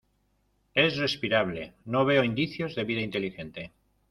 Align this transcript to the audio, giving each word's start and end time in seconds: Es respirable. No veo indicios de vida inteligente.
Es 0.73 0.97
respirable. 0.97 1.73
No 1.85 2.05
veo 2.05 2.23
indicios 2.23 2.73
de 2.73 2.85
vida 2.85 3.01
inteligente. 3.01 3.71